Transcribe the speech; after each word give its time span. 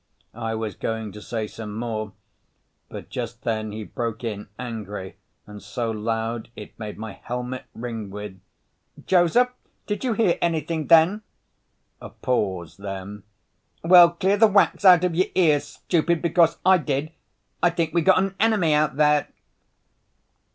I 0.33 0.55
was 0.55 0.73
going 0.75 1.11
to 1.11 1.21
say 1.21 1.45
some 1.45 1.75
more, 1.75 2.13
but 2.89 3.11
just 3.11 3.43
then 3.43 3.71
he 3.71 3.83
broke 3.83 4.23
in, 4.23 4.49
angry 4.57 5.17
and 5.45 5.61
so 5.61 5.91
loud 5.91 6.49
it 6.55 6.71
made 6.79 6.97
my 6.97 7.11
helmet 7.13 7.65
ring, 7.75 8.09
with, 8.09 8.39
"Joseph! 9.05 9.49
Did 9.85 10.03
you 10.03 10.13
hear 10.13 10.39
anything 10.41 10.87
then?" 10.87 11.21
A 12.01 12.09
pause, 12.09 12.77
then, 12.77 13.21
"Well, 13.83 14.09
clean 14.09 14.39
the 14.39 14.47
wax 14.47 14.83
out 14.83 15.03
of 15.03 15.13
your 15.13 15.27
ears, 15.35 15.65
stupid, 15.67 16.23
because 16.23 16.57
I 16.65 16.79
did! 16.79 17.11
I 17.61 17.69
think 17.69 17.93
we 17.93 18.01
got 18.01 18.17
an 18.17 18.33
enemy 18.39 18.73
out 18.73 18.95
there!" 18.95 19.27